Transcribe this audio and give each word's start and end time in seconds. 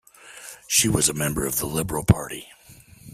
She 0.65 0.89
was 0.89 1.09
a 1.09 1.13
member 1.13 1.45
of 1.45 1.59
the 1.59 1.67
Liberal 1.67 2.03
Party. 2.03 2.47